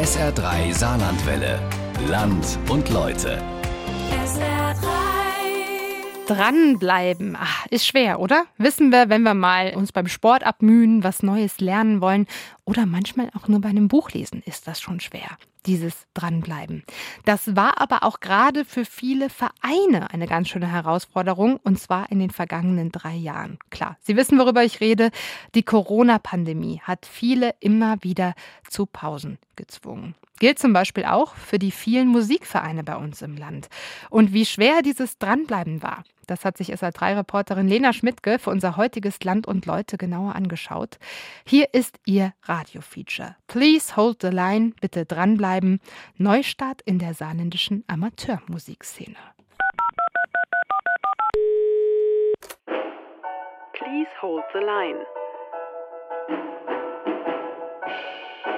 [0.00, 1.60] SR3 Saarlandwelle.
[2.08, 3.36] Land und Leute.
[4.24, 6.26] SR3.
[6.26, 7.36] Dranbleiben.
[7.38, 8.46] Ach, ist schwer, oder?
[8.56, 12.26] Wissen wir, wenn wir mal uns beim Sport abmühen, was Neues lernen wollen
[12.64, 15.36] oder manchmal auch nur bei einem Buch lesen, ist das schon schwer.
[15.66, 16.84] Dieses Dranbleiben.
[17.24, 22.18] Das war aber auch gerade für viele Vereine eine ganz schöne Herausforderung und zwar in
[22.18, 23.58] den vergangenen drei Jahren.
[23.70, 25.10] Klar, Sie wissen, worüber ich rede.
[25.54, 28.34] Die Corona-Pandemie hat viele immer wieder
[28.68, 30.14] zu Pausen gezwungen.
[30.38, 33.68] Gilt zum Beispiel auch für die vielen Musikvereine bei uns im Land.
[34.08, 39.22] Und wie schwer dieses Dranbleiben war, das hat sich SR3-Reporterin Lena Schmidtke für unser heutiges
[39.24, 40.98] Land und Leute genauer angeschaut.
[41.44, 43.34] Hier ist ihr Radiofeature.
[43.48, 45.80] Please hold the line, bitte dranbleiben.
[46.16, 49.16] Neustart in der saarländischen Amateurmusikszene.
[53.72, 55.04] Please hold the line.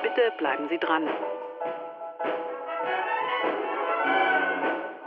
[0.03, 1.09] Bitte bleiben Sie dran.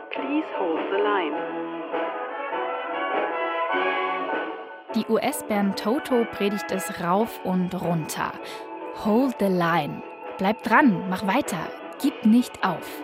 [0.10, 1.75] Please hold the line.
[4.96, 8.32] Die US-Band Toto predigt es rauf und runter.
[9.04, 10.02] Hold the line.
[10.38, 11.58] Bleib dran, mach weiter,
[12.02, 13.04] gib nicht auf.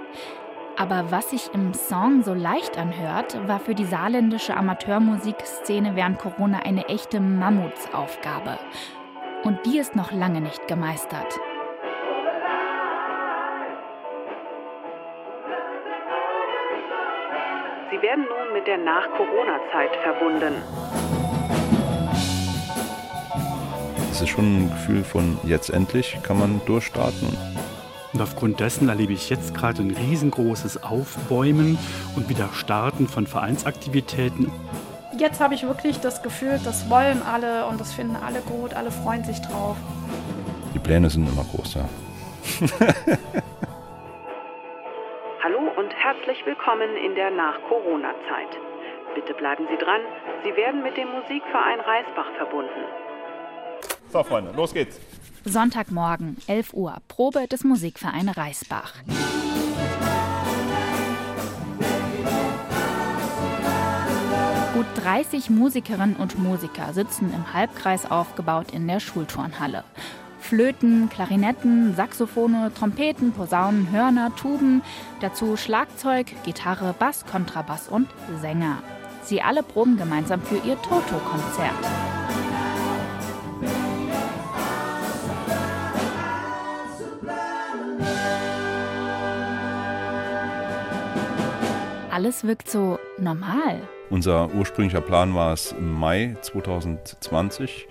[0.78, 6.60] Aber was sich im Song so leicht anhört, war für die saarländische Amateurmusikszene während Corona
[6.60, 8.58] eine echte Mammutsaufgabe.
[9.44, 11.38] Und die ist noch lange nicht gemeistert.
[17.92, 20.64] Sie werden nun mit der Nach-Corona-Zeit verbunden.
[24.22, 27.36] Es ist schon ein Gefühl von jetzt endlich kann man durchstarten.
[28.14, 31.80] Und aufgrund dessen erlebe ich jetzt gerade ein riesengroßes Aufbäumen
[32.16, 34.52] und wieder Starten von Vereinsaktivitäten.
[35.18, 38.92] Jetzt habe ich wirklich das Gefühl, das wollen alle und das finden alle gut, alle
[38.92, 39.76] freuen sich drauf.
[40.76, 41.90] Die Pläne sind immer groß, ja.
[45.44, 48.56] Hallo und herzlich willkommen in der Nach-Corona-Zeit.
[49.16, 50.02] Bitte bleiben Sie dran,
[50.44, 52.86] Sie werden mit dem Musikverein Reisbach verbunden.
[54.12, 55.00] So, Freunde, los geht's.
[55.46, 58.94] Sonntagmorgen, 11 Uhr, Probe des Musikvereins Reisbach.
[64.74, 69.86] Gut 30 Musikerinnen und Musiker sitzen im Halbkreis aufgebaut in der Schulturnhalle.
[70.40, 74.82] Flöten, Klarinetten, Saxophone, Trompeten, Posaunen, Hörner, Tuben,
[75.22, 78.10] dazu Schlagzeug, Gitarre, Bass, Kontrabass und
[78.42, 78.80] Sänger.
[79.24, 82.11] Sie alle proben gemeinsam für ihr Toto-Konzert.
[92.22, 93.82] Alles wirkt so normal.
[94.12, 97.88] Unser ursprünglicher Plan war es im Mai 2020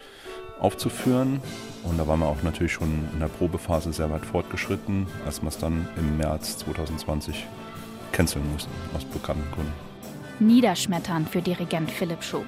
[0.61, 1.41] aufzuführen.
[1.83, 5.49] Und da waren wir auch natürlich schon in der Probephase sehr weit fortgeschritten, als wir
[5.49, 7.45] es dann im März 2020
[8.13, 9.73] canceln mussten, aus bekannten Gründen.
[10.39, 12.47] Niederschmetternd für Dirigent Philipp Schug.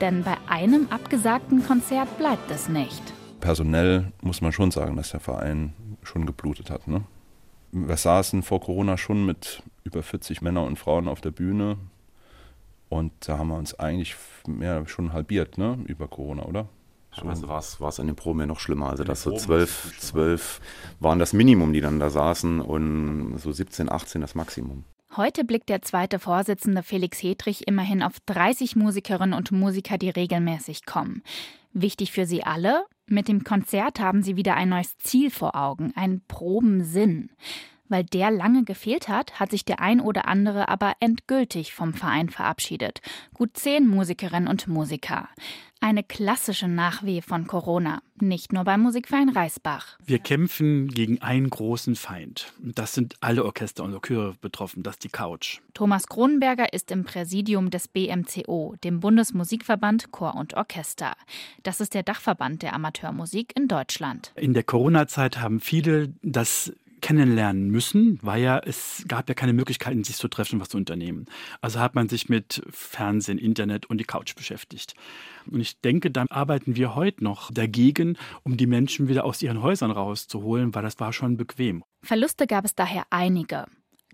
[0.00, 3.02] Denn bei einem abgesagten Konzert bleibt es nicht.
[3.38, 6.88] Personell muss man schon sagen, dass der Verein schon geblutet hat.
[6.88, 7.02] Ne?
[7.72, 11.78] Wir saßen vor Corona schon mit über 40 Männern und Frauen auf der Bühne.
[12.88, 14.16] Und da haben wir uns eigentlich
[14.46, 16.68] mehr schon halbiert, ne, über Corona, oder?
[17.12, 17.22] So.
[17.28, 18.90] Also war es an den Proben ja noch schlimmer.
[18.90, 20.60] Also, dass so zwölf, zwölf
[21.00, 24.84] waren das Minimum, die dann da saßen und so 17, 18 das Maximum.
[25.16, 30.86] Heute blickt der zweite Vorsitzende Felix Hedrich immerhin auf 30 Musikerinnen und Musiker, die regelmäßig
[30.86, 31.24] kommen.
[31.72, 35.92] Wichtig für sie alle, mit dem Konzert haben sie wieder ein neues Ziel vor Augen,
[35.96, 37.30] einen Probensinn.
[37.90, 42.30] Weil der lange gefehlt hat, hat sich der ein oder andere aber endgültig vom Verein
[42.30, 43.02] verabschiedet.
[43.34, 45.28] Gut zehn Musikerinnen und Musiker.
[45.82, 49.98] Eine klassische Nachweh von Corona, nicht nur beim Musikverein Reisbach.
[50.04, 52.52] Wir kämpfen gegen einen großen Feind.
[52.58, 55.60] Das sind alle Orchester und Chöre betroffen, das ist die Couch.
[55.72, 61.14] Thomas Kronenberger ist im Präsidium des BMCO, dem Bundesmusikverband Chor und Orchester.
[61.62, 64.32] Das ist der Dachverband der Amateurmusik in Deutschland.
[64.36, 70.04] In der Corona-Zeit haben viele das kennenlernen müssen, weil ja es gab ja keine Möglichkeiten,
[70.04, 71.26] sich zu treffen, was zu unternehmen.
[71.60, 74.94] Also hat man sich mit Fernsehen, Internet und die Couch beschäftigt.
[75.50, 79.62] Und ich denke, da arbeiten wir heute noch dagegen, um die Menschen wieder aus ihren
[79.62, 81.82] Häusern rauszuholen, weil das war schon bequem.
[82.02, 83.66] Verluste gab es daher einige.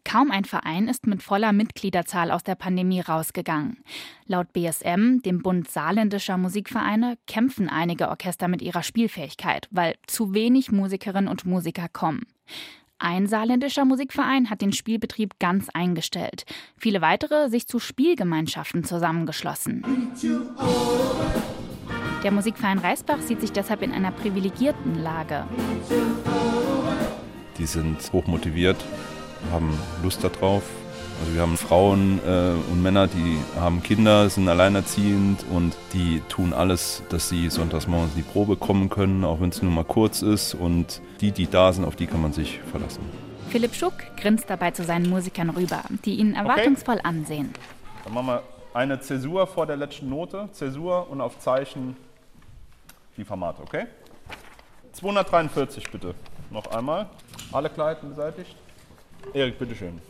[0.06, 3.78] Kaum ein Verein ist mit voller Mitgliederzahl aus der Pandemie rausgegangen.
[4.26, 10.70] Laut BSM, dem Bund saarländischer Musikvereine, kämpfen einige Orchester mit ihrer Spielfähigkeit, weil zu wenig
[10.70, 12.24] Musikerinnen und Musiker kommen.
[13.00, 16.44] Ein saarländischer Musikverein hat den Spielbetrieb ganz eingestellt.
[16.78, 19.84] Viele weitere sich zu Spielgemeinschaften zusammengeschlossen.
[22.22, 25.48] Der Musikverein Reisbach sieht sich deshalb in einer privilegierten Lage.
[27.58, 28.84] Die sind hochmotiviert,
[29.50, 30.62] haben Lust darauf.
[31.20, 36.52] Also wir haben Frauen äh, und Männer, die haben Kinder, sind alleinerziehend und die tun
[36.52, 39.84] alles, dass sie sonntags morgens in die Probe kommen können, auch wenn es nur mal
[39.84, 40.54] kurz ist.
[40.54, 43.00] Und die, die da sind, auf die kann man sich verlassen.
[43.48, 47.08] Philipp Schuck grinst dabei zu seinen Musikern rüber, die ihn erwartungsvoll okay.
[47.08, 47.54] ansehen.
[48.04, 48.42] Dann machen wir
[48.74, 51.96] eine Zäsur vor der letzten Note, Zäsur und auf Zeichen
[53.16, 53.86] die Formate, okay?
[54.92, 56.14] 243 bitte.
[56.50, 57.06] Noch einmal.
[57.52, 58.54] Alle Kleiden beseitigt.
[59.32, 60.00] Erik, bitteschön.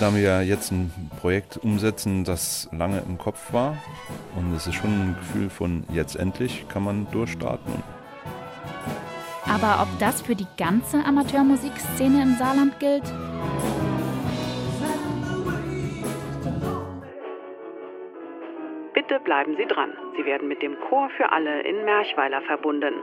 [0.00, 3.76] Da wir jetzt ein Projekt umsetzen, das lange im Kopf war
[4.36, 7.82] und es ist schon ein Gefühl von jetzt endlich kann man durchstarten.
[9.44, 13.02] Aber ob das für die ganze Amateurmusikszene im Saarland gilt?
[18.94, 19.90] Bitte bleiben Sie dran.
[20.16, 22.94] Sie werden mit dem Chor für alle in Merchweiler verbunden.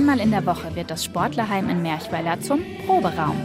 [0.00, 3.36] Einmal in der Woche wird das Sportlerheim in Merchweiler zum Proberaum.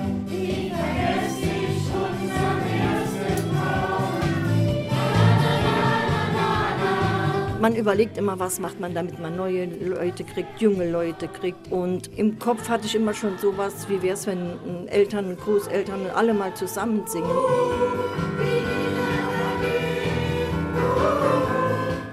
[7.59, 11.73] Man überlegt immer, was macht man, damit man neue Leute kriegt, junge Leute kriegt.
[11.73, 16.33] Und im Kopf hatte ich immer schon sowas, wie wäre es, wenn Eltern, Großeltern alle
[16.33, 17.35] mal zusammen singen.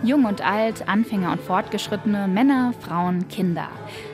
[0.02, 3.68] Jung und alt, Anfänger und Fortgeschrittene, Männer, Frauen, Kinder.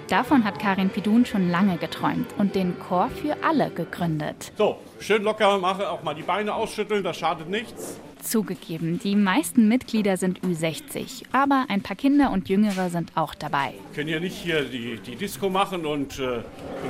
[0.09, 4.53] Davon hat Karin Pidun schon lange geträumt und den Chor für alle gegründet.
[4.57, 8.01] So, schön locker machen, auch mal die Beine ausschütteln, das schadet nichts.
[8.23, 13.75] Zugegeben, die meisten Mitglieder sind Ü60, aber ein paar Kinder und Jüngere sind auch dabei.
[13.91, 16.41] Wir können ja nicht hier die, die Disco machen und äh,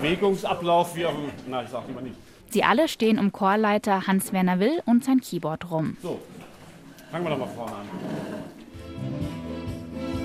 [0.00, 1.14] Bewegungsablauf, wie auch
[1.49, 2.14] na, ich sag lieber nicht.
[2.50, 5.97] Sie alle stehen um Chorleiter Hans-Werner Will und sein Keyboard rum.
[6.03, 6.21] So,
[7.11, 7.88] fangen wir doch mal vorne an.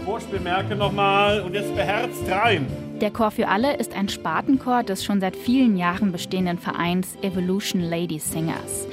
[0.05, 2.67] Vorspielmerke nochmal und jetzt beherzt rein.
[3.03, 7.81] Der Chor für alle ist ein Spatenchor des schon seit vielen Jahren bestehenden Vereins Evolution
[7.81, 8.87] Lady Singers.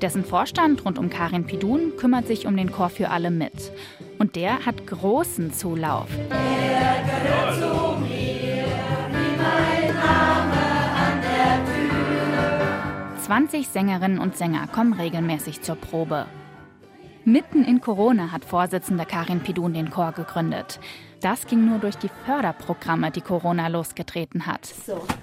[0.00, 3.72] Dessen Vorstand rund um Karin Pidun kümmert sich um den Chor für alle mit.
[4.20, 6.06] Und der hat großen Zulauf.
[6.10, 6.20] Zu
[8.02, 8.66] mir,
[9.10, 10.62] wie mein Name
[10.94, 11.64] an der
[13.16, 13.22] Tür.
[13.22, 16.26] 20 Sängerinnen und Sänger kommen regelmäßig zur Probe.
[17.24, 20.78] Mitten in Corona hat Vorsitzende Karin Pidun den Chor gegründet.
[21.26, 24.72] Das ging nur durch die Förderprogramme, die Corona losgetreten hat.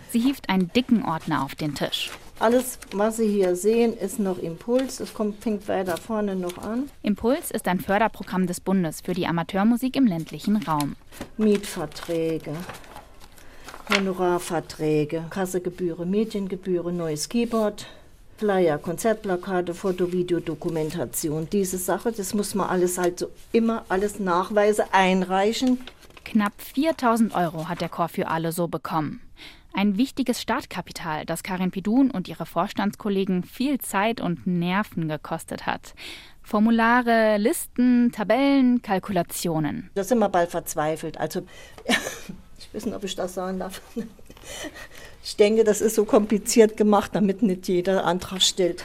[0.10, 2.12] Sie hieft einen dicken Ordner auf den Tisch.
[2.40, 5.00] Alles, was Sie hier sehen, ist noch Impuls.
[5.00, 6.90] Es kommt, fängt weiter vorne noch an.
[7.04, 10.98] Impuls ist ein Förderprogramm des Bundes für die Amateurmusik im ländlichen Raum.
[11.38, 12.52] Mietverträge,
[13.90, 17.88] Honorarverträge, Kassegebühren, Mediengebühren, neues Keyboard,
[18.44, 21.48] Flyer, Konzertplakate, Foto, Video, Dokumentation.
[21.50, 25.80] Diese Sache, das muss man alles halt so immer alles Nachweise einreichen.
[26.26, 29.22] Knapp 4000 Euro hat der Chor für alle so bekommen.
[29.74, 35.94] Ein wichtiges Startkapital, das Karin Pidun und ihre Vorstandskollegen viel Zeit und Nerven gekostet hat.
[36.42, 39.90] Formulare, Listen, Tabellen, Kalkulationen.
[39.94, 41.18] Da sind wir bald verzweifelt.
[41.18, 41.44] Also,
[42.58, 43.82] ich weiß nicht, ob ich das sagen darf.
[45.24, 48.84] Ich denke, das ist so kompliziert gemacht, damit nicht jeder Antrag stellt.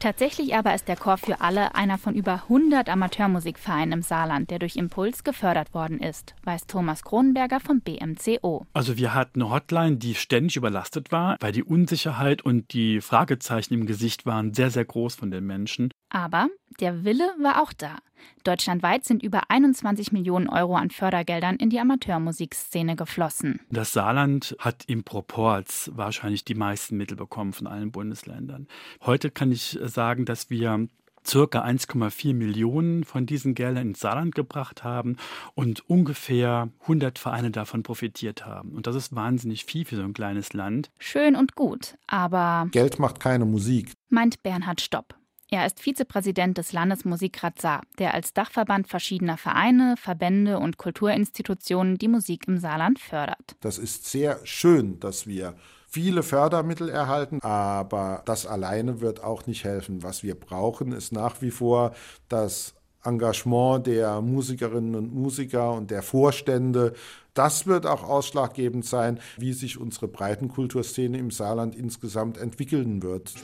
[0.00, 4.58] Tatsächlich aber ist der Chor für alle einer von über 100 Amateurmusikvereinen im Saarland, der
[4.58, 8.66] durch Impuls gefördert worden ist, weiß Thomas Kronenberger vom BMCO.
[8.72, 13.74] Also wir hatten eine Hotline, die ständig überlastet war, weil die Unsicherheit und die Fragezeichen
[13.74, 15.90] im Gesicht waren sehr, sehr groß von den Menschen.
[16.10, 16.48] Aber
[16.80, 17.96] der Wille war auch da.
[18.44, 23.60] Deutschlandweit sind über 21 Millionen Euro an Fördergeldern in die Amateurmusikszene geflossen.
[23.70, 28.66] Das Saarland hat im Proports wahrscheinlich die meisten Mittel bekommen von allen Bundesländern.
[29.02, 30.88] Heute kann ich sagen, dass wir
[31.26, 35.16] circa 1,4 Millionen von diesen Geldern ins Saarland gebracht haben
[35.54, 38.72] und ungefähr 100 Vereine davon profitiert haben.
[38.72, 40.90] Und das ist wahnsinnig viel für so ein kleines Land.
[40.98, 45.19] Schön und gut, aber Geld macht keine Musik, meint Bernhard Stopp.
[45.52, 52.06] Er ist Vizepräsident des Landesmusikrats Saar, der als Dachverband verschiedener Vereine, Verbände und Kulturinstitutionen die
[52.06, 53.56] Musik im Saarland fördert.
[53.60, 55.54] Das ist sehr schön, dass wir
[55.88, 60.04] viele Fördermittel erhalten, aber das alleine wird auch nicht helfen.
[60.04, 61.94] Was wir brauchen, ist nach wie vor
[62.28, 66.92] das Engagement der Musikerinnen und Musiker und der Vorstände.
[67.34, 73.34] Das wird auch ausschlaggebend sein, wie sich unsere Breitenkulturszene im Saarland insgesamt entwickeln wird.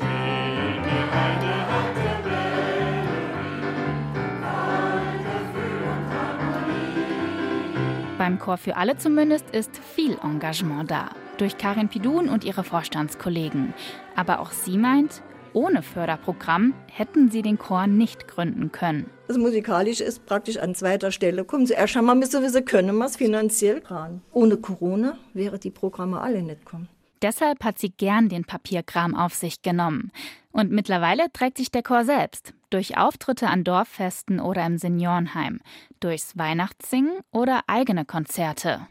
[8.19, 11.11] Beim Chor für alle zumindest ist viel Engagement da.
[11.39, 13.75] durch Karin Pidun und ihre Vorstandskollegen.
[14.15, 15.23] Aber auch sie meint,
[15.57, 19.11] ohne Förderprogramm hätten sie den Chor nicht gründen können.
[19.27, 21.45] Das Musikalische ist praktisch an zweiter Stelle.
[21.45, 24.21] Kommen Sie erst einmal müssen wir können wir es finanziell ran.
[24.33, 26.89] Ohne Corona wäre die Programme alle nicht kommen.
[27.23, 30.13] Deshalb hat sie gern den Papierkram auf sich genommen.
[30.53, 32.53] Und mittlerweile trägt sich der Chor selbst.
[32.69, 35.61] Durch Auftritte an Dorffesten oder im Seniorenheim.
[36.01, 38.87] Durchs Weihnachtssingen oder eigene Konzerte.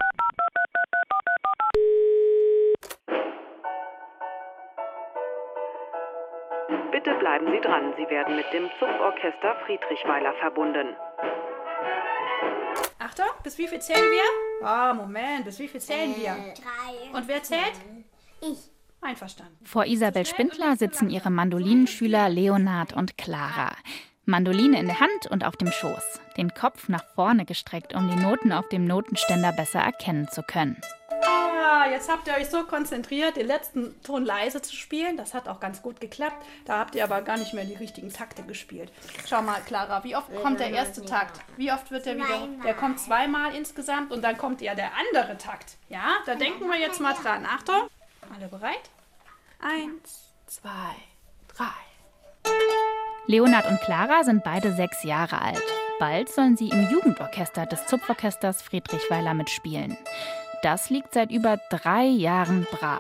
[6.91, 7.93] Bitte bleiben Sie dran.
[7.97, 10.95] Sie werden mit dem Zupforchester Friedrichweiler verbunden.
[12.99, 14.67] Achtung, bis wie viel zählen wir?
[14.67, 16.33] Ah, Moment, bis wie viel zählen wir?
[16.33, 17.17] Drei.
[17.17, 17.73] Und wer zählt?
[18.41, 18.71] Ich.
[19.01, 19.63] Einverstanden.
[19.63, 23.71] Vor Isabel Spindler sitzen ihre Mandolinenschüler Leonard und Clara.
[24.25, 28.15] Mandoline in der Hand und auf dem Schoß, den Kopf nach vorne gestreckt, um die
[28.15, 30.81] Noten auf dem Notenständer besser erkennen zu können.
[31.89, 35.17] Jetzt habt ihr euch so konzentriert, den letzten Ton leise zu spielen.
[35.17, 36.45] Das hat auch ganz gut geklappt.
[36.65, 38.91] Da habt ihr aber gar nicht mehr die richtigen Takte gespielt.
[39.27, 41.39] Schau mal, Clara, wie oft kommt der erste Takt?
[41.57, 42.47] Wie oft wird der wieder?
[42.63, 45.77] Der kommt zweimal insgesamt und dann kommt ja der andere Takt.
[45.89, 47.45] Ja, da denken wir jetzt mal dran.
[47.45, 47.87] Achtung,
[48.35, 48.89] alle bereit?
[49.61, 50.69] Eins, zwei,
[51.55, 52.51] drei.
[53.27, 55.63] Leonard und Clara sind beide sechs Jahre alt.
[55.99, 59.97] Bald sollen sie im Jugendorchester des Zupforchesters Friedrichweiler mitspielen.
[60.61, 62.99] Das liegt seit über drei Jahren brach.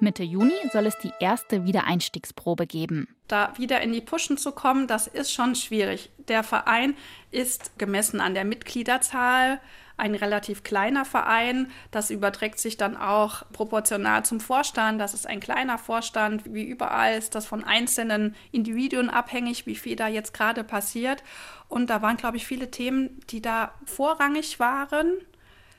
[0.00, 3.08] Mitte Juni soll es die erste Wiedereinstiegsprobe geben.
[3.28, 6.10] Da wieder in die Pushen zu kommen, das ist schon schwierig.
[6.28, 6.94] Der Verein
[7.30, 9.60] ist gemessen an der Mitgliederzahl
[9.96, 11.70] ein relativ kleiner Verein.
[11.90, 15.00] Das überträgt sich dann auch proportional zum Vorstand.
[15.00, 16.42] Das ist ein kleiner Vorstand.
[16.52, 21.22] Wie überall ist das von einzelnen Individuen abhängig, wie viel da jetzt gerade passiert.
[21.68, 25.12] Und da waren, glaube ich, viele Themen, die da vorrangig waren.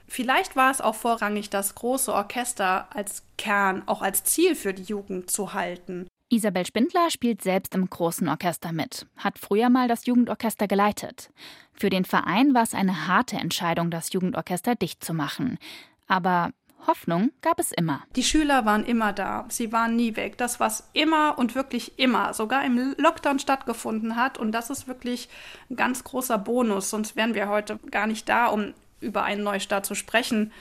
[0.07, 4.83] Vielleicht war es auch vorrangig, das große Orchester als Kern, auch als Ziel für die
[4.83, 6.07] Jugend zu halten.
[6.29, 11.29] Isabel Spindler spielt selbst im großen Orchester mit, hat früher mal das Jugendorchester geleitet.
[11.73, 15.59] Für den Verein war es eine harte Entscheidung, das Jugendorchester dicht zu machen.
[16.07, 16.51] Aber
[16.87, 18.03] Hoffnung gab es immer.
[18.15, 20.37] Die Schüler waren immer da, sie waren nie weg.
[20.37, 24.37] Das, was immer und wirklich immer, sogar im Lockdown stattgefunden hat.
[24.37, 25.29] Und das ist wirklich
[25.69, 29.85] ein ganz großer Bonus, sonst wären wir heute gar nicht da, um über einen Neustart
[29.85, 30.51] zu sprechen.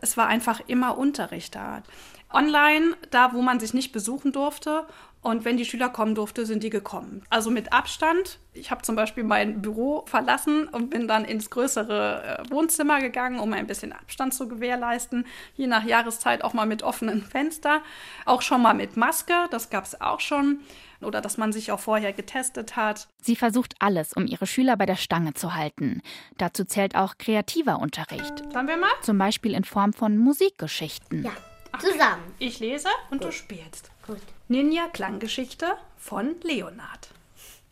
[0.00, 1.82] Es war einfach immer Unterricht da.
[2.32, 4.86] Online, da wo man sich nicht besuchen durfte
[5.24, 7.22] und wenn die Schüler kommen durfte, sind die gekommen.
[7.30, 8.38] Also mit Abstand.
[8.52, 13.40] Ich habe zum Beispiel mein Büro verlassen und bin dann ins größere äh, Wohnzimmer gegangen,
[13.40, 15.26] um ein bisschen Abstand zu gewährleisten.
[15.56, 17.80] Je nach Jahreszeit auch mal mit offenen Fenster.
[18.26, 20.60] Auch schon mal mit Maske, das gab es auch schon.
[21.00, 23.08] Oder dass man sich auch vorher getestet hat.
[23.20, 26.02] Sie versucht alles, um ihre Schüler bei der Stange zu halten.
[26.38, 28.42] Dazu zählt auch kreativer Unterricht.
[28.52, 28.90] Sollen wir mal?
[29.02, 31.24] Zum Beispiel in Form von Musikgeschichten.
[31.24, 31.32] Ja,
[31.78, 32.22] zusammen.
[32.38, 33.28] Ich lese und Gut.
[33.28, 33.90] du spielst.
[34.06, 34.20] Gut.
[34.48, 37.08] Ninja Klanggeschichte von Leonard.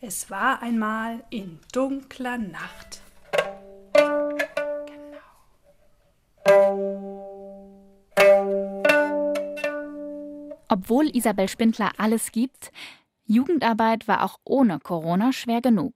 [0.01, 3.01] Es war einmal in dunkler Nacht.
[10.67, 12.71] Obwohl Isabel Spindler alles gibt,
[13.25, 15.93] Jugendarbeit war auch ohne Corona schwer genug.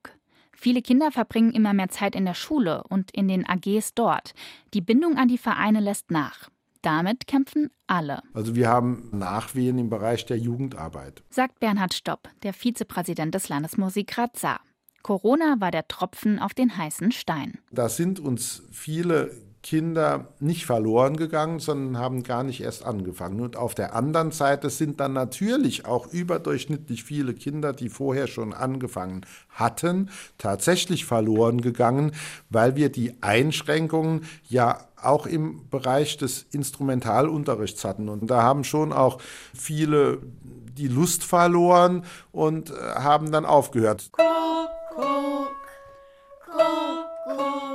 [0.54, 4.34] Viele Kinder verbringen immer mehr Zeit in der Schule und in den AGs dort.
[4.74, 6.50] Die Bindung an die Vereine lässt nach.
[6.82, 8.22] Damit kämpfen alle.
[8.34, 11.24] Also wir haben Nachwehen im Bereich der Jugendarbeit.
[11.30, 14.62] Sagt Bernhard Stopp, der Vizepräsident des Landesmusikrats Saar.
[15.04, 17.60] Corona war der Tropfen auf den heißen Stein.
[17.72, 19.32] Da sind uns viele
[19.68, 23.42] Kinder nicht verloren gegangen, sondern haben gar nicht erst angefangen.
[23.42, 28.54] Und auf der anderen Seite sind dann natürlich auch überdurchschnittlich viele Kinder, die vorher schon
[28.54, 32.14] angefangen hatten, tatsächlich verloren gegangen,
[32.50, 38.08] weil wir die Einschränkungen ja auch im Bereich des Instrumentalunterrichts hatten.
[38.08, 39.20] Und da haben schon auch
[39.54, 40.20] viele
[40.78, 44.12] die Lust verloren und äh, haben dann aufgehört.
[44.14, 44.26] Guck,
[44.96, 45.52] guck,
[46.46, 47.67] guck,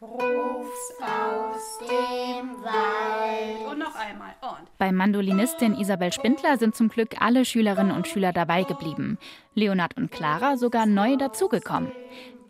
[0.00, 3.70] ruf's aus dem Wald.
[3.70, 4.34] Und noch einmal.
[4.40, 4.78] Und.
[4.78, 9.18] Bei Mandolinistin Isabel Spindler sind zum Glück alle Schülerinnen und Schüler dabei geblieben.
[9.54, 11.92] Leonard und Clara sogar neu dazugekommen.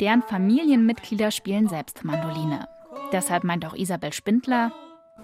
[0.00, 2.68] Deren Familienmitglieder spielen selbst Mandoline.
[3.12, 4.72] Deshalb meint auch Isabel Spindler,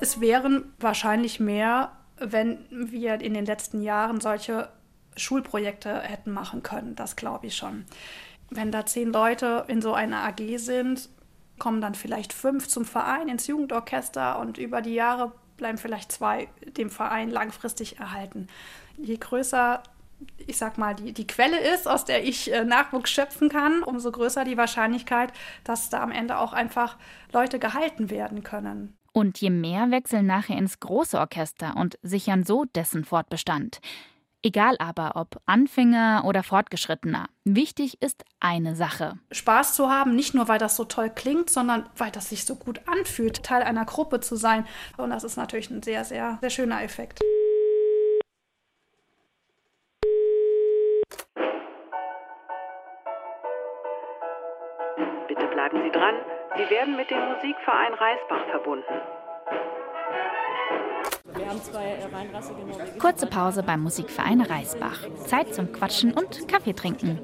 [0.00, 4.69] es wären wahrscheinlich mehr, wenn wir in den letzten Jahren solche
[5.16, 6.97] Schulprojekte hätten machen können.
[6.97, 7.85] Das glaube ich schon.
[8.50, 11.09] Wenn da zehn Leute in so einer AG sind,
[11.58, 16.49] kommen dann vielleicht fünf zum Verein, ins Jugendorchester und über die Jahre bleiben vielleicht zwei
[16.66, 18.49] dem Verein langfristig erhalten.
[18.96, 19.82] Je größer
[20.46, 24.11] ich sag mal, die, die Quelle ist, aus der ich äh, Nachwuchs schöpfen kann, umso
[24.11, 25.32] größer die Wahrscheinlichkeit,
[25.64, 26.96] dass da am Ende auch einfach
[27.32, 28.96] Leute gehalten werden können.
[29.12, 33.80] Und je mehr wechseln nachher ins große Orchester und sichern so dessen Fortbestand.
[34.46, 37.28] Egal aber, ob Anfänger oder Fortgeschrittener.
[37.44, 39.14] Wichtig ist eine Sache.
[39.32, 42.54] Spaß zu haben, nicht nur weil das so toll klingt, sondern weil das sich so
[42.54, 44.66] gut anfühlt, Teil einer Gruppe zu sein.
[44.98, 47.20] Und das ist natürlich ein sehr, sehr, sehr schöner Effekt.
[55.26, 56.16] Bitte bleiben Sie dran.
[56.58, 59.00] Sie werden mit dem Musikverein Reisbach verbunden.
[61.44, 62.98] Wir haben zwei äh, reinrassige Norweger.
[62.98, 65.00] Kurze Pause beim Musikverein Reisbach.
[65.26, 67.18] Zeit zum Quatschen und Kaffee trinken.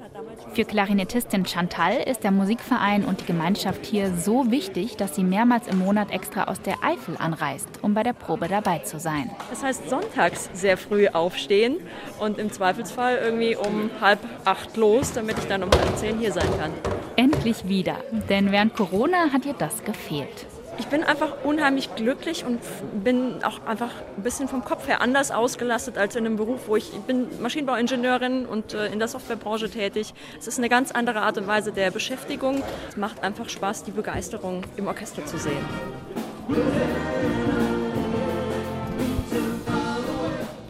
[0.53, 5.69] Für Klarinettistin Chantal ist der Musikverein und die Gemeinschaft hier so wichtig, dass sie mehrmals
[5.69, 9.31] im Monat extra aus der Eifel anreist, um bei der Probe dabei zu sein.
[9.49, 11.79] Das heißt sonntags sehr früh aufstehen
[12.19, 16.33] und im Zweifelsfall irgendwie um halb acht los, damit ich dann um halb zehn hier
[16.33, 16.73] sein kann.
[17.17, 17.97] Endlich wieder,
[18.29, 20.47] denn während Corona hat ihr das gefehlt.
[20.81, 22.59] Ich bin einfach unheimlich glücklich und
[23.05, 26.77] bin auch einfach ein bisschen vom Kopf her anders ausgelastet als in einem Beruf, wo
[26.77, 30.15] ich, ich bin Maschinenbauingenieurin und äh, in der Softwarebranche tätig.
[30.39, 32.63] Es ist eine ganz andere Art und Weise der Beschäftigung.
[32.89, 35.63] Es macht einfach Spaß, die Begeisterung im Orchester zu sehen.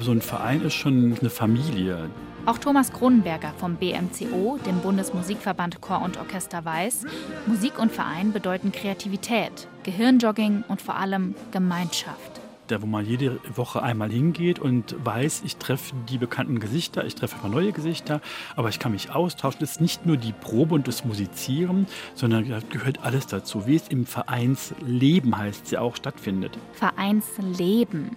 [0.01, 2.11] So ein Verein ist schon eine Familie.
[2.47, 7.05] Auch Thomas Kronenberger vom BMCO, dem Bundesmusikverband Chor und Orchester, weiß,
[7.47, 12.41] Musik und Verein bedeuten Kreativität, Gehirnjogging und vor allem Gemeinschaft.
[12.69, 17.17] Da, wo man jede Woche einmal hingeht und weiß, ich treffe die bekannten Gesichter, ich
[17.17, 18.21] treffe immer neue Gesichter,
[18.55, 19.61] aber ich kann mich austauschen.
[19.65, 23.75] Es ist nicht nur die Probe und das Musizieren, sondern da gehört alles dazu, wie
[23.75, 26.57] es im Vereinsleben heißt, sie auch stattfindet.
[26.75, 28.11] Vereinsleben.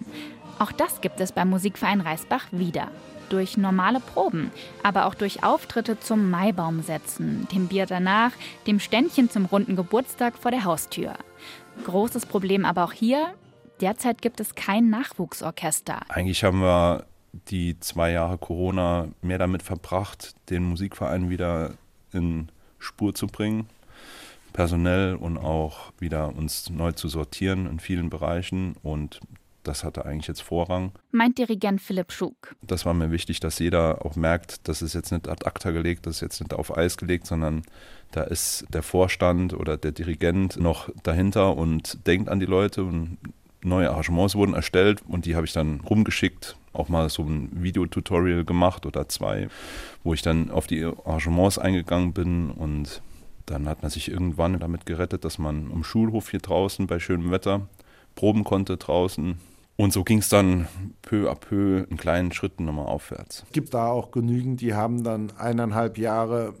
[0.60, 2.92] Auch das gibt es beim Musikverein Reisbach wieder
[3.28, 4.50] durch normale Proben,
[4.82, 8.32] aber auch durch Auftritte zum Maibaum setzen, dem Bier danach,
[8.66, 11.14] dem Ständchen zum runden Geburtstag vor der Haustür.
[11.84, 13.34] Großes Problem aber auch hier,
[13.80, 16.00] derzeit gibt es kein Nachwuchsorchester.
[16.08, 17.06] Eigentlich haben wir
[17.48, 21.72] die zwei Jahre Corona mehr damit verbracht, den Musikverein wieder
[22.12, 23.66] in Spur zu bringen,
[24.52, 29.20] personell und auch wieder uns neu zu sortieren in vielen Bereichen und
[29.64, 30.92] das hatte eigentlich jetzt Vorrang.
[31.10, 32.54] Meint Dirigent Philipp Schug.
[32.62, 36.06] Das war mir wichtig, dass jeder auch merkt, das ist jetzt nicht ad acta gelegt,
[36.06, 37.62] das ist jetzt nicht auf Eis gelegt, sondern
[38.12, 43.18] da ist der Vorstand oder der Dirigent noch dahinter und denkt an die Leute und
[43.62, 48.44] neue Arrangements wurden erstellt und die habe ich dann rumgeschickt, auch mal so ein Videotutorial
[48.44, 49.48] gemacht oder zwei,
[50.04, 53.02] wo ich dann auf die Arrangements eingegangen bin und
[53.46, 57.30] dann hat man sich irgendwann damit gerettet, dass man am Schulhof hier draußen bei schönem
[57.30, 57.68] Wetter
[58.14, 59.38] proben konnte draußen
[59.76, 60.68] und so ging es dann
[61.02, 63.44] peu à peu in kleinen Schritten nochmal aufwärts.
[63.46, 66.54] Es gibt da auch genügend, die haben dann eineinhalb Jahre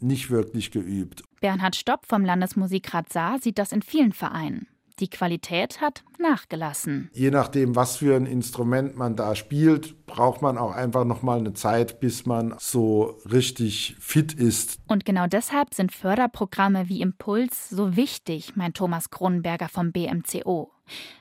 [0.00, 1.22] nicht wirklich geübt.
[1.40, 4.66] Bernhard Stopp vom Landesmusikrat Saar sieht das in vielen Vereinen.
[5.00, 7.10] Die Qualität hat nachgelassen.
[7.12, 11.38] Je nachdem, was für ein Instrument man da spielt, braucht man auch einfach noch mal
[11.38, 14.78] eine Zeit, bis man so richtig fit ist.
[14.86, 20.70] Und genau deshalb sind Förderprogramme wie Impuls so wichtig, meint Thomas Kronenberger vom BMCO.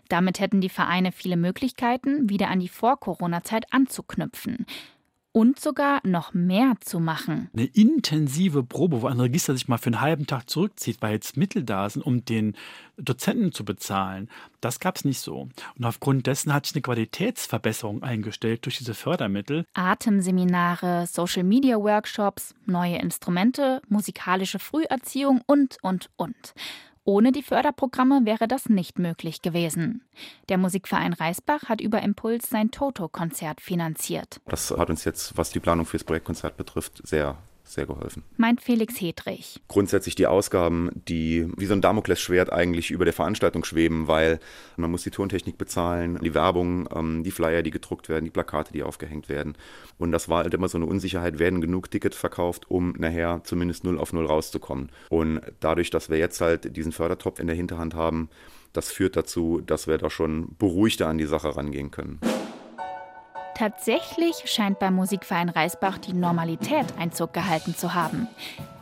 [0.09, 4.65] Damit hätten die Vereine viele Möglichkeiten, wieder an die Vor-Corona-Zeit anzuknüpfen
[5.33, 7.49] und sogar noch mehr zu machen.
[7.53, 11.35] Eine intensive Probe, wo ein Register sich mal für einen halben Tag zurückzieht, weil jetzt
[11.35, 12.55] Mittel da sind, um den
[12.97, 14.29] Dozenten zu bezahlen,
[14.61, 15.49] das gab es nicht so.
[15.75, 19.65] Und aufgrund dessen hat sich eine Qualitätsverbesserung eingestellt durch diese Fördermittel.
[19.73, 26.53] Atemseminare, Social-Media-Workshops, neue Instrumente, musikalische Früherziehung und, und, und.
[27.05, 30.03] Ohne die Förderprogramme wäre das nicht möglich gewesen.
[30.47, 34.39] Der Musikverein Reisbach hat über Impuls sein Toto-Konzert finanziert.
[34.45, 38.23] Das hat uns jetzt, was die Planung fürs Projektkonzert betrifft, sehr sehr geholfen.
[38.37, 39.61] Meint Felix Hedrich.
[39.67, 44.39] Grundsätzlich die Ausgaben, die wie so ein Damoklesschwert eigentlich über der Veranstaltung schweben, weil
[44.77, 48.73] man muss die Tontechnik bezahlen, die Werbung, ähm, die Flyer, die gedruckt werden, die Plakate,
[48.73, 49.55] die aufgehängt werden.
[49.97, 53.83] Und das war halt immer so eine Unsicherheit, werden genug Tickets verkauft, um nachher zumindest
[53.83, 54.89] null auf null rauszukommen.
[55.09, 58.29] Und dadurch, dass wir jetzt halt diesen Fördertopf in der Hinterhand haben,
[58.73, 62.19] das führt dazu, dass wir da schon beruhigter an die Sache rangehen können.
[63.55, 68.27] Tatsächlich scheint beim Musikverein Reisbach die Normalität Einzug gehalten zu haben.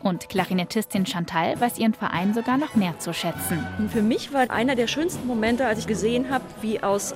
[0.01, 3.65] Und Klarinettistin Chantal weiß ihren Verein sogar noch mehr zu schätzen.
[3.91, 7.13] Für mich war einer der schönsten Momente, als ich gesehen habe, wie aus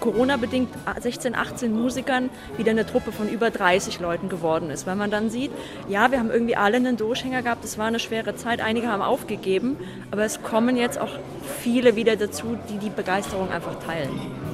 [0.00, 0.68] Corona-bedingt
[1.00, 4.86] 16, 18 Musikern wieder eine Truppe von über 30 Leuten geworden ist.
[4.86, 5.50] Weil man dann sieht,
[5.88, 9.02] ja, wir haben irgendwie alle einen Durchhänger gehabt, es war eine schwere Zeit, einige haben
[9.02, 9.76] aufgegeben,
[10.10, 11.18] aber es kommen jetzt auch
[11.60, 14.45] viele wieder dazu, die die Begeisterung einfach teilen.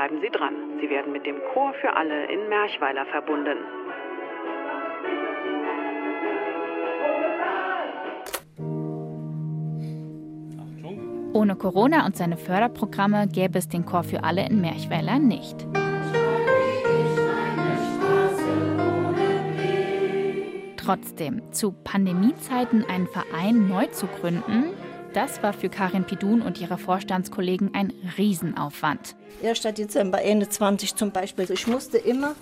[0.00, 0.54] bleiben Sie dran.
[0.80, 3.58] Sie werden mit dem Chor für alle in Merchweiler verbunden.
[11.34, 15.66] Ohne Corona und seine Förderprogramme gäbe es den Chor für alle in Merchweiler nicht.
[20.78, 24.70] Trotzdem, zu Pandemiezeiten einen Verein neu zu gründen,
[25.12, 29.16] das war für Karin Pidun und ihre Vorstandskollegen ein Riesenaufwand.
[29.42, 29.60] 1.
[29.74, 31.50] Dezember 21 zum Beispiel.
[31.50, 32.34] Ich musste immer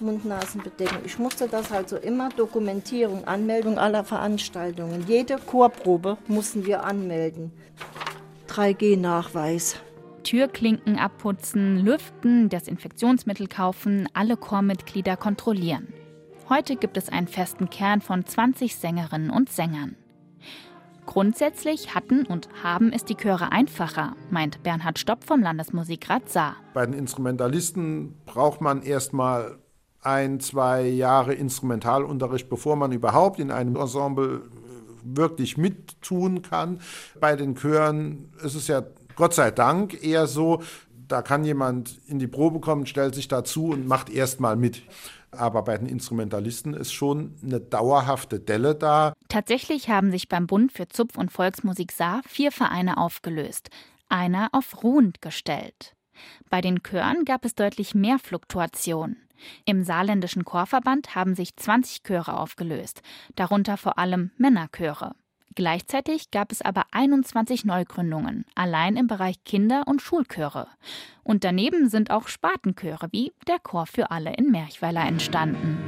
[0.00, 0.98] Mund-Nasen-Bedeckung.
[1.04, 5.04] Ich musste das also immer Dokumentierung, Anmeldung aller Veranstaltungen.
[5.06, 7.52] Jede Chorprobe mussten wir anmelden.
[8.48, 9.76] 3G-Nachweis.
[10.24, 15.92] Türklinken abputzen, lüften, Desinfektionsmittel kaufen, alle Chormitglieder kontrollieren.
[16.48, 19.96] Heute gibt es einen festen Kern von 20 Sängerinnen und Sängern.
[21.08, 26.56] Grundsätzlich hatten und haben es die Chöre einfacher, meint Bernhard Stopp vom Landesmusikrat Saar.
[26.74, 29.56] Bei den Instrumentalisten braucht man erstmal
[30.02, 34.42] ein, zwei Jahre Instrumentalunterricht, bevor man überhaupt in einem Ensemble
[35.02, 36.78] wirklich mittun kann.
[37.18, 38.82] Bei den Chören ist es ja
[39.16, 40.60] Gott sei Dank eher so,
[41.08, 44.82] da kann jemand in die Probe kommen, stellt sich dazu und macht erstmal mit.
[45.30, 49.12] Aber bei den Instrumentalisten ist schon eine dauerhafte Delle da.
[49.28, 53.68] Tatsächlich haben sich beim Bund für Zupf- und Volksmusik Saar vier Vereine aufgelöst,
[54.08, 55.94] einer auf ruhend gestellt.
[56.50, 59.16] Bei den Chören gab es deutlich mehr Fluktuation.
[59.64, 63.02] Im saarländischen Chorverband haben sich 20 Chöre aufgelöst,
[63.36, 65.14] darunter vor allem Männerchöre.
[65.58, 70.68] Gleichzeitig gab es aber 21 Neugründungen, allein im Bereich Kinder- und Schulchöre.
[71.24, 75.78] Und daneben sind auch Spatenchöre wie der Chor für alle in Merchweiler entstanden.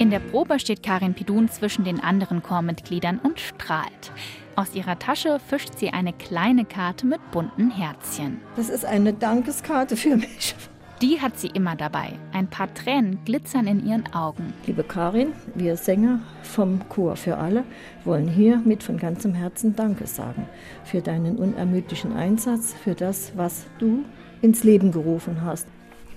[0.00, 4.10] In der Probe steht Karin Pidun zwischen den anderen Chormitgliedern und strahlt.
[4.56, 8.40] Aus ihrer Tasche fischt sie eine kleine Karte mit bunten Herzchen.
[8.56, 10.54] Das ist eine Dankeskarte für mich.
[11.02, 12.12] Die hat sie immer dabei.
[12.32, 14.54] Ein paar Tränen glitzern in ihren Augen.
[14.64, 17.64] Liebe Karin, wir Sänger vom Chor für alle
[18.04, 20.46] wollen hier mit von ganzem Herzen Danke sagen
[20.84, 24.04] für deinen unermüdlichen Einsatz, für das, was du
[24.40, 25.66] ins Leben gerufen hast.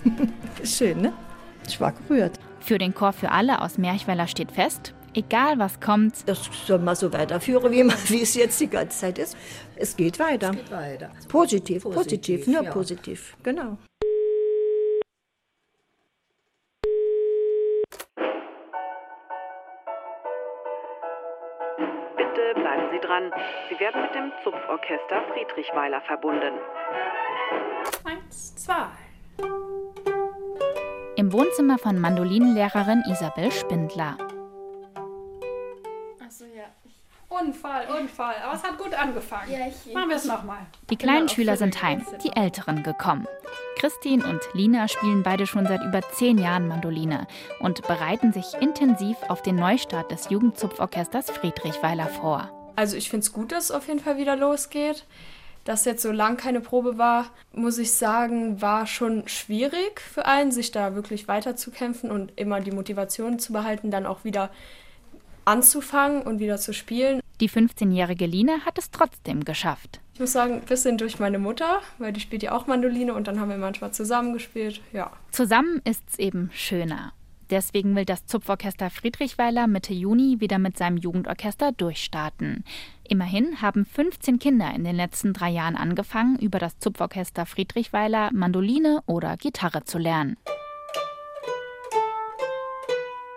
[0.63, 1.13] Schön, ne?
[1.67, 2.39] Ich war gerührt.
[2.59, 6.27] Für den Chor für alle aus Merchweiler steht fest, egal was kommt.
[6.29, 9.35] Das soll man so weiterführen, wie, man, wie es jetzt die ganze Zeit ist.
[9.75, 10.51] Es geht weiter.
[10.51, 11.11] Es geht weiter.
[11.27, 12.71] Positiv, positiv, positiv nur ja.
[12.71, 13.35] positiv.
[13.43, 13.77] Genau.
[22.15, 23.31] Bitte bleiben Sie dran.
[23.69, 26.53] Sie werden mit dem Zupforchester Friedrichweiler verbunden.
[28.05, 28.87] Eins, zwei.
[31.15, 34.17] Im Wohnzimmer von Mandolinenlehrerin Isabel Spindler.
[37.41, 38.35] Unfall, Unfall.
[38.45, 39.51] Aber es hat gut angefangen.
[39.51, 40.59] Ja, ich- Machen wir es nochmal.
[40.89, 43.27] Die kleinen Genau, Schüler für den sind heim, die Älteren gekommen.
[43.79, 47.27] Christine und Lina spielen beide schon seit über zehn Jahren Mandoline
[47.59, 52.49] und bereiten sich intensiv auf den Neustart des Jugendzupforchesters Friedrichweiler vor.
[52.75, 55.05] Also ich finde es gut, dass es auf jeden Fall wieder losgeht.
[55.63, 60.51] Dass jetzt so lang keine Probe war, muss ich sagen, war schon schwierig für einen,
[60.51, 64.49] sich da wirklich weiterzukämpfen und immer die Motivation zu behalten, dann auch wieder
[65.45, 67.19] anzufangen und wieder zu spielen.
[67.39, 69.99] Die 15-jährige Lina hat es trotzdem geschafft.
[70.15, 73.27] Ich muss sagen, ein bisschen durch meine Mutter, weil die spielt ja auch Mandoline und
[73.27, 74.81] dann haben wir manchmal zusammen gespielt.
[74.91, 75.11] Ja.
[75.31, 77.13] Zusammen ist's eben schöner.
[77.49, 82.65] Deswegen will das Zupforchester Friedrichweiler Mitte Juni wieder mit seinem Jugendorchester durchstarten.
[83.07, 89.01] Immerhin haben 15 Kinder in den letzten drei Jahren angefangen, über das Zupforchester Friedrichweiler Mandoline
[89.05, 90.35] oder Gitarre zu lernen.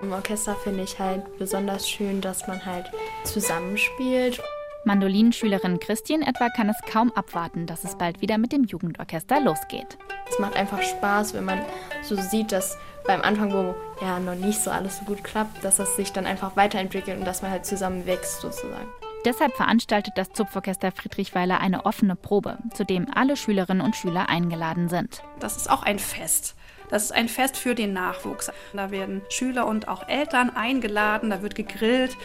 [0.02, 2.90] Im Orchester finde ich halt besonders schön, dass man halt
[3.24, 4.40] zusammenspielt.
[4.84, 9.98] Mandolinenschülerin Christine etwa kann es kaum abwarten, dass es bald wieder mit dem Jugendorchester losgeht.
[10.30, 11.60] Es macht einfach Spaß, wenn man
[12.02, 15.76] so sieht, dass beim Anfang, wo ja noch nicht so alles so gut klappt, dass
[15.76, 18.88] das sich dann einfach weiterentwickelt und dass man halt zusammen wächst sozusagen.
[19.26, 24.88] Deshalb veranstaltet das Zupforchester Friedrichweiler eine offene Probe, zu dem alle Schülerinnen und Schüler eingeladen
[24.88, 25.22] sind.
[25.40, 26.54] Das ist auch ein Fest.
[26.90, 28.50] Das ist ein Fest für den Nachwuchs.
[28.72, 32.16] Da werden Schüler und auch Eltern eingeladen, da wird gegrillt.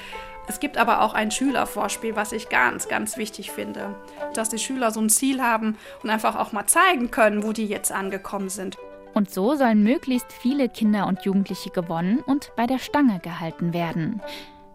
[0.47, 3.95] Es gibt aber auch ein Schülervorspiel, was ich ganz, ganz wichtig finde.
[4.34, 7.65] Dass die Schüler so ein Ziel haben und einfach auch mal zeigen können, wo die
[7.65, 8.78] jetzt angekommen sind.
[9.13, 14.21] Und so sollen möglichst viele Kinder und Jugendliche gewonnen und bei der Stange gehalten werden.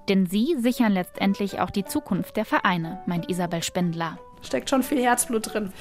[0.09, 4.19] Denn sie sichern letztendlich auch die Zukunft der Vereine, meint Isabel Spindler.
[4.43, 5.73] Steckt schon viel Herzblut drin.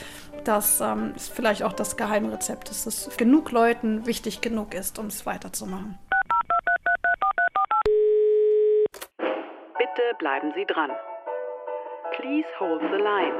[0.44, 5.08] Das ähm, ist vielleicht auch das Geheimrezept, dass es genug Leuten wichtig genug ist, um
[5.08, 5.98] es weiterzumachen.
[9.78, 10.92] Bitte bleiben Sie dran.
[12.16, 13.34] Please hold the line.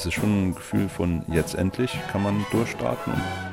[0.00, 3.12] es ist schon ein Gefühl von jetzt endlich kann man durchstarten.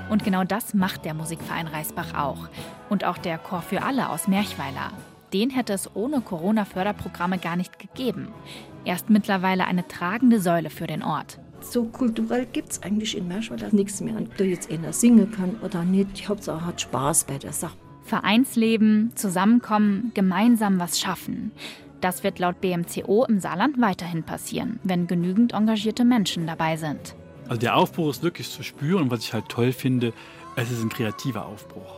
[0.10, 2.48] Und genau das macht der Musikverein Reisbach auch.
[2.90, 4.92] Und auch der Chor für alle aus Merchweiler.
[5.34, 8.30] Den hätte es ohne Corona-Förderprogramme gar nicht gegeben.
[8.86, 11.40] Er ist mittlerweile eine tragende Säule für den Ort.
[11.60, 14.16] So kulturell gibt es eigentlich in Merschweiler nichts mehr.
[14.18, 17.76] Ob du jetzt einer singen kann oder nicht, die Hauptsache hat Spaß bei der Sache.
[18.04, 21.52] Vereinsleben, zusammenkommen, gemeinsam was schaffen.
[22.00, 27.16] Das wird laut BMCO im Saarland weiterhin passieren, wenn genügend engagierte Menschen dabei sind.
[27.50, 30.14] Also der Aufbruch ist wirklich zu spüren und was ich halt toll finde,
[30.56, 31.97] es ist ein kreativer Aufbruch.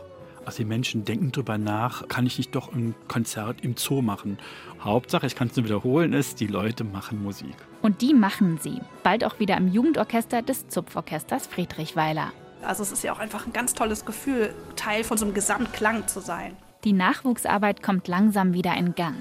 [0.50, 4.36] Also die Menschen denken darüber nach, kann ich nicht doch ein Konzert im Zoo machen?
[4.80, 7.54] Hauptsache, ich kann es nur wiederholen, ist, die Leute machen Musik.
[7.82, 8.80] Und die machen sie.
[9.04, 12.32] Bald auch wieder im Jugendorchester des Zupforchesters Friedrichweiler.
[12.62, 16.08] Also es ist ja auch einfach ein ganz tolles Gefühl, Teil von so einem Gesamtklang
[16.08, 16.56] zu sein.
[16.82, 19.14] Die Nachwuchsarbeit kommt langsam wieder in Gang.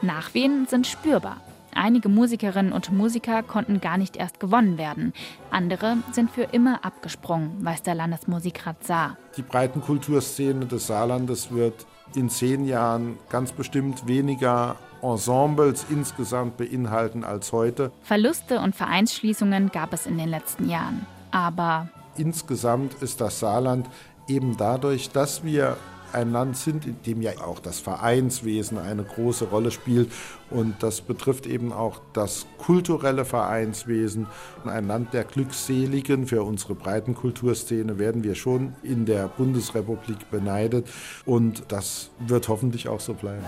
[0.00, 1.42] Nachwehen sind spürbar.
[1.82, 5.12] Einige Musikerinnen und Musiker konnten gar nicht erst gewonnen werden.
[5.50, 9.16] Andere sind für immer abgesprungen, weiß der Landesmusikrat Saar.
[9.36, 17.50] Die Breitenkulturszene des Saarlandes wird in zehn Jahren ganz bestimmt weniger Ensembles insgesamt beinhalten als
[17.50, 17.90] heute.
[18.02, 21.04] Verluste und Vereinsschließungen gab es in den letzten Jahren.
[21.32, 23.90] Aber insgesamt ist das Saarland
[24.28, 25.76] eben dadurch, dass wir
[26.12, 30.10] ein Land sind, in dem ja auch das Vereinswesen eine große Rolle spielt.
[30.50, 34.26] Und das betrifft eben auch das kulturelle Vereinswesen.
[34.64, 40.88] Ein Land der Glückseligen für unsere Breitenkulturszene werden wir schon in der Bundesrepublik beneidet.
[41.24, 43.44] Und das wird hoffentlich auch so bleiben.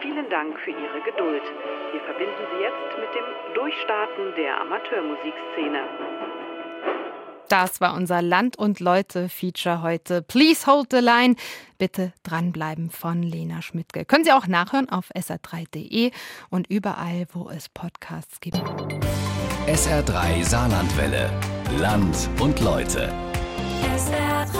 [0.00, 1.42] Vielen Dank für Ihre Geduld.
[1.92, 6.21] Wir verbinden Sie jetzt mit dem Durchstarten der Amateurmusikszene.
[7.52, 10.22] Das war unser Land und Leute-Feature heute.
[10.22, 11.36] Please hold the line.
[11.76, 14.06] Bitte dranbleiben von Lena Schmidtke.
[14.06, 16.12] Können Sie auch nachhören auf sr3.de
[16.48, 18.56] und überall, wo es Podcasts gibt.
[19.66, 21.30] SR3 Saarlandwelle.
[21.78, 23.12] Land und Leute.
[23.98, 24.56] SR3.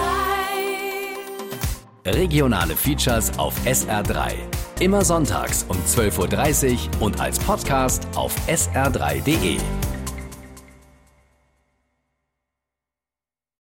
[2.05, 4.35] Regionale Features auf SR3.
[4.81, 9.57] Immer sonntags um 12.30 Uhr und als Podcast auf sr3.de.